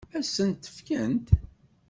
Ad 0.17 0.25
sent-t-fkent? 0.25 1.27